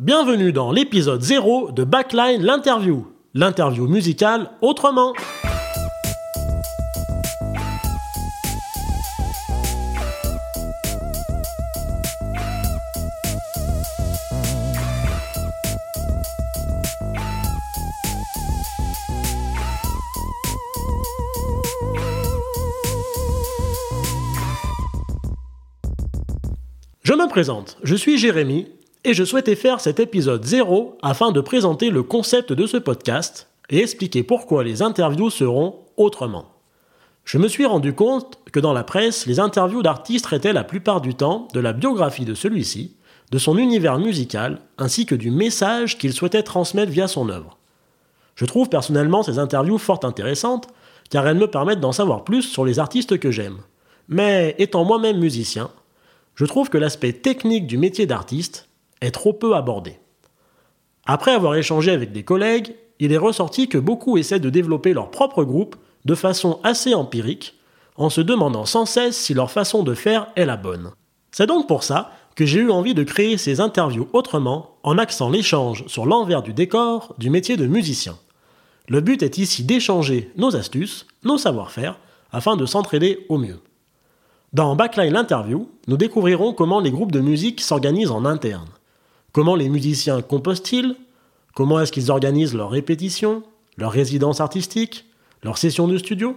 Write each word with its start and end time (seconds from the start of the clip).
Bienvenue 0.00 0.50
dans 0.50 0.72
l'épisode 0.72 1.20
0 1.20 1.72
de 1.72 1.84
Backline 1.84 2.40
l'interview, 2.40 3.06
l'interview 3.34 3.86
musicale 3.86 4.50
autrement. 4.62 5.12
Je 27.02 27.12
me 27.12 27.28
présente, 27.28 27.76
je 27.82 27.94
suis 27.94 28.16
Jérémy 28.16 28.79
et 29.04 29.14
je 29.14 29.24
souhaitais 29.24 29.56
faire 29.56 29.80
cet 29.80 29.98
épisode 29.98 30.44
0 30.44 30.98
afin 31.02 31.32
de 31.32 31.40
présenter 31.40 31.90
le 31.90 32.02
concept 32.02 32.52
de 32.52 32.66
ce 32.66 32.76
podcast 32.76 33.48
et 33.70 33.80
expliquer 33.80 34.22
pourquoi 34.22 34.62
les 34.62 34.82
interviews 34.82 35.30
seront 35.30 35.80
autrement. 35.96 36.46
Je 37.24 37.38
me 37.38 37.48
suis 37.48 37.66
rendu 37.66 37.94
compte 37.94 38.38
que 38.52 38.60
dans 38.60 38.72
la 38.72 38.84
presse, 38.84 39.26
les 39.26 39.40
interviews 39.40 39.82
d'artistes 39.82 40.24
traitaient 40.24 40.52
la 40.52 40.64
plupart 40.64 41.00
du 41.00 41.14
temps 41.14 41.48
de 41.54 41.60
la 41.60 41.72
biographie 41.72 42.24
de 42.24 42.34
celui-ci, 42.34 42.96
de 43.30 43.38
son 43.38 43.56
univers 43.56 43.98
musical, 43.98 44.60
ainsi 44.78 45.06
que 45.06 45.14
du 45.14 45.30
message 45.30 45.96
qu'il 45.96 46.12
souhaitait 46.12 46.42
transmettre 46.42 46.90
via 46.90 47.06
son 47.06 47.28
œuvre. 47.28 47.58
Je 48.34 48.44
trouve 48.44 48.68
personnellement 48.68 49.22
ces 49.22 49.38
interviews 49.38 49.78
fort 49.78 50.00
intéressantes, 50.02 50.66
car 51.10 51.26
elles 51.26 51.36
me 51.38 51.46
permettent 51.46 51.80
d'en 51.80 51.92
savoir 51.92 52.24
plus 52.24 52.42
sur 52.42 52.64
les 52.64 52.78
artistes 52.78 53.18
que 53.18 53.30
j'aime. 53.30 53.58
Mais 54.08 54.56
étant 54.58 54.84
moi-même 54.84 55.18
musicien, 55.18 55.70
je 56.34 56.44
trouve 56.44 56.70
que 56.70 56.78
l'aspect 56.78 57.12
technique 57.12 57.66
du 57.66 57.78
métier 57.78 58.06
d'artiste 58.06 58.69
est 59.00 59.10
trop 59.10 59.32
peu 59.32 59.54
abordé. 59.54 59.98
Après 61.06 61.32
avoir 61.32 61.54
échangé 61.54 61.90
avec 61.90 62.12
des 62.12 62.22
collègues, 62.22 62.74
il 62.98 63.12
est 63.12 63.18
ressorti 63.18 63.68
que 63.68 63.78
beaucoup 63.78 64.18
essaient 64.18 64.40
de 64.40 64.50
développer 64.50 64.92
leur 64.92 65.10
propre 65.10 65.44
groupe 65.44 65.76
de 66.04 66.14
façon 66.14 66.60
assez 66.62 66.94
empirique, 66.94 67.58
en 67.96 68.10
se 68.10 68.20
demandant 68.20 68.64
sans 68.64 68.86
cesse 68.86 69.16
si 69.16 69.34
leur 69.34 69.50
façon 69.50 69.82
de 69.82 69.94
faire 69.94 70.28
est 70.36 70.46
la 70.46 70.56
bonne. 70.56 70.92
C'est 71.32 71.46
donc 71.46 71.66
pour 71.66 71.82
ça 71.82 72.12
que 72.34 72.46
j'ai 72.46 72.60
eu 72.60 72.70
envie 72.70 72.94
de 72.94 73.02
créer 73.02 73.36
ces 73.36 73.60
interviews 73.60 74.08
autrement, 74.12 74.76
en 74.82 74.98
axant 74.98 75.28
l'échange 75.28 75.84
sur 75.86 76.06
l'envers 76.06 76.42
du 76.42 76.52
décor 76.52 77.14
du 77.18 77.28
métier 77.28 77.56
de 77.56 77.66
musicien. 77.66 78.16
Le 78.88 79.00
but 79.00 79.22
est 79.22 79.38
ici 79.38 79.62
d'échanger 79.62 80.32
nos 80.36 80.56
astuces, 80.56 81.06
nos 81.22 81.38
savoir-faire, 81.38 81.98
afin 82.32 82.56
de 82.56 82.66
s'entraider 82.66 83.26
au 83.28 83.38
mieux. 83.38 83.60
Dans 84.52 84.74
Backline 84.74 85.16
Interview, 85.16 85.70
nous 85.86 85.96
découvrirons 85.96 86.54
comment 86.54 86.80
les 86.80 86.90
groupes 86.90 87.12
de 87.12 87.20
musique 87.20 87.60
s'organisent 87.60 88.10
en 88.10 88.24
interne. 88.24 88.68
Comment 89.32 89.54
les 89.54 89.68
musiciens 89.68 90.22
composent-ils? 90.22 90.96
Comment 91.54 91.80
est-ce 91.80 91.92
qu'ils 91.92 92.10
organisent 92.10 92.54
leurs 92.54 92.70
répétitions, 92.70 93.42
leurs 93.76 93.92
résidences 93.92 94.40
artistiques, 94.40 95.06
leurs 95.44 95.58
sessions 95.58 95.86
de 95.86 95.98
studio? 95.98 96.36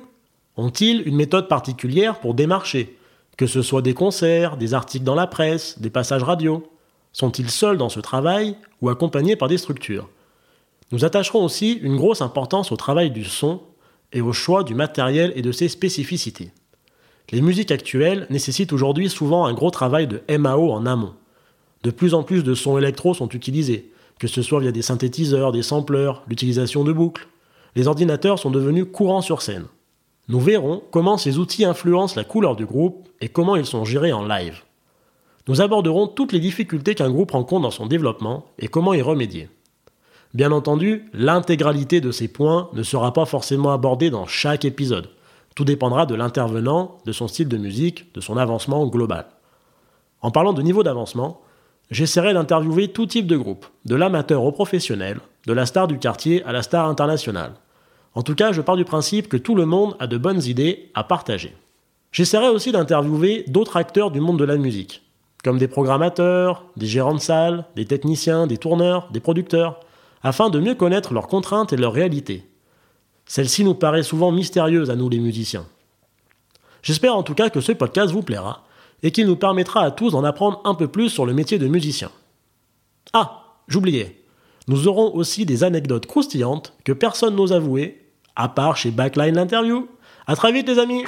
Ont-ils 0.57 1.01
une 1.07 1.15
méthode 1.15 1.47
particulière 1.47 2.19
pour 2.19 2.35
démarcher 2.35 2.95
Que 3.35 3.47
ce 3.47 3.63
soit 3.63 3.81
des 3.81 3.95
concerts, 3.95 4.57
des 4.57 4.75
articles 4.75 5.05
dans 5.05 5.15
la 5.15 5.25
presse, 5.25 5.79
des 5.79 5.89
passages 5.89 6.23
radio? 6.23 6.63
Sont-ils 7.13 7.49
seuls 7.49 7.77
dans 7.77 7.89
ce 7.89 7.99
travail 7.99 8.57
ou 8.81 8.89
accompagnés 8.89 9.35
par 9.35 9.47
des 9.47 9.57
structures? 9.57 10.09
Nous 10.91 11.03
attacherons 11.03 11.43
aussi 11.43 11.73
une 11.73 11.95
grosse 11.95 12.21
importance 12.21 12.71
au 12.71 12.75
travail 12.75 13.09
du 13.09 13.23
son 13.23 13.61
et 14.11 14.21
au 14.21 14.33
choix 14.33 14.63
du 14.63 14.75
matériel 14.75 15.33
et 15.35 15.41
de 15.41 15.51
ses 15.51 15.67
spécificités. 15.67 16.51
Les 17.31 17.41
musiques 17.41 17.71
actuelles 17.71 18.27
nécessitent 18.29 18.73
aujourd'hui 18.73 19.09
souvent 19.09 19.45
un 19.45 19.53
gros 19.53 19.71
travail 19.71 20.07
de 20.07 20.21
MAO 20.37 20.71
en 20.71 20.85
amont. 20.85 21.15
De 21.83 21.91
plus 21.91 22.13
en 22.13 22.23
plus 22.23 22.43
de 22.43 22.55
sons 22.55 22.77
électro 22.77 23.13
sont 23.13 23.29
utilisés, 23.29 23.91
que 24.19 24.27
ce 24.27 24.41
soit 24.41 24.61
via 24.61 24.71
des 24.71 24.81
synthétiseurs, 24.81 25.51
des 25.51 25.63
sampleurs, 25.63 26.23
l'utilisation 26.27 26.83
de 26.83 26.93
boucles. 26.93 27.27
Les 27.75 27.87
ordinateurs 27.87 28.39
sont 28.39 28.51
devenus 28.51 28.85
courants 28.91 29.21
sur 29.21 29.41
scène. 29.41 29.65
Nous 30.29 30.39
verrons 30.39 30.81
comment 30.91 31.17
ces 31.17 31.37
outils 31.37 31.65
influencent 31.65 32.15
la 32.15 32.23
couleur 32.23 32.55
du 32.55 32.65
groupe 32.65 33.09
et 33.19 33.27
comment 33.27 33.57
ils 33.57 33.65
sont 33.65 33.83
gérés 33.83 34.13
en 34.13 34.25
live. 34.25 34.61
Nous 35.49 35.59
aborderons 35.59 36.07
toutes 36.07 36.31
les 36.31 36.39
difficultés 36.39 36.95
qu'un 36.95 37.11
groupe 37.11 37.31
rencontre 37.31 37.63
dans 37.63 37.71
son 37.71 37.85
développement 37.85 38.45
et 38.59 38.69
comment 38.69 38.93
y 38.93 39.01
remédier. 39.01 39.49
Bien 40.33 40.53
entendu, 40.53 41.09
l'intégralité 41.13 41.99
de 41.99 42.11
ces 42.11 42.29
points 42.29 42.69
ne 42.73 42.83
sera 42.83 43.11
pas 43.11 43.25
forcément 43.25 43.73
abordée 43.73 44.09
dans 44.09 44.25
chaque 44.25 44.63
épisode. 44.63 45.09
Tout 45.53 45.65
dépendra 45.65 46.05
de 46.05 46.15
l'intervenant, 46.15 46.97
de 47.05 47.11
son 47.11 47.27
style 47.27 47.49
de 47.49 47.57
musique, 47.57 48.13
de 48.15 48.21
son 48.21 48.37
avancement 48.37 48.87
global. 48.87 49.25
En 50.21 50.31
parlant 50.31 50.53
de 50.53 50.61
niveau 50.61 50.81
d'avancement, 50.81 51.41
J'essaierai 51.91 52.33
d'interviewer 52.33 52.87
tout 52.87 53.05
type 53.05 53.27
de 53.27 53.37
groupe, 53.37 53.65
de 53.85 53.95
l'amateur 53.95 54.43
au 54.43 54.51
professionnel, 54.51 55.19
de 55.45 55.53
la 55.53 55.65
star 55.65 55.87
du 55.87 55.99
quartier 55.99 56.43
à 56.43 56.51
la 56.51 56.63
star 56.63 56.87
internationale. 56.87 57.53
En 58.15 58.23
tout 58.23 58.35
cas, 58.35 58.51
je 58.51 58.61
pars 58.61 58.77
du 58.77 58.85
principe 58.85 59.27
que 59.27 59.37
tout 59.37 59.55
le 59.55 59.65
monde 59.65 59.95
a 59.99 60.07
de 60.07 60.17
bonnes 60.17 60.43
idées 60.43 60.89
à 60.93 61.03
partager. 61.03 61.55
J'essaierai 62.11 62.49
aussi 62.49 62.71
d'interviewer 62.71 63.43
d'autres 63.47 63.77
acteurs 63.77 64.11
du 64.11 64.19
monde 64.19 64.39
de 64.39 64.43
la 64.43 64.57
musique, 64.57 65.03
comme 65.43 65.57
des 65.57 65.67
programmateurs, 65.67 66.63
des 66.77 66.85
gérants 66.85 67.15
de 67.15 67.19
salles, 67.19 67.65
des 67.75 67.85
techniciens, 67.85 68.47
des 68.47 68.57
tourneurs, 68.57 69.09
des 69.11 69.19
producteurs, 69.19 69.79
afin 70.21 70.49
de 70.49 70.59
mieux 70.59 70.75
connaître 70.75 71.13
leurs 71.13 71.27
contraintes 71.27 71.73
et 71.73 71.77
leurs 71.77 71.93
réalités. 71.93 72.47
Celle-ci 73.25 73.63
nous 73.63 73.73
paraît 73.73 74.03
souvent 74.03 74.31
mystérieuse 74.31 74.89
à 74.89 74.95
nous 74.95 75.09
les 75.09 75.19
musiciens. 75.19 75.65
J'espère 76.81 77.15
en 77.15 77.23
tout 77.23 77.33
cas 77.33 77.49
que 77.49 77.61
ce 77.61 77.71
podcast 77.71 78.11
vous 78.11 78.21
plaira 78.21 78.63
et 79.03 79.11
qui 79.11 79.25
nous 79.25 79.35
permettra 79.35 79.81
à 79.81 79.91
tous 79.91 80.11
d'en 80.11 80.23
apprendre 80.23 80.61
un 80.63 80.73
peu 80.73 80.87
plus 80.87 81.09
sur 81.09 81.25
le 81.25 81.33
métier 81.33 81.59
de 81.59 81.67
musicien. 81.67 82.09
Ah, 83.11 83.43
j'oubliais. 83.67 84.23
Nous 84.67 84.87
aurons 84.87 85.13
aussi 85.13 85.45
des 85.45 85.63
anecdotes 85.63 86.05
croustillantes 86.05 86.73
que 86.85 86.93
personne 86.93 87.35
n'ose 87.35 87.51
avouer, 87.51 88.01
à 88.35 88.47
part 88.47 88.77
chez 88.77 88.91
Backline 88.91 89.35
l'interview. 89.35 89.89
À 90.25 90.35
très 90.35 90.53
vite 90.53 90.67
les 90.69 90.79
amis 90.79 91.03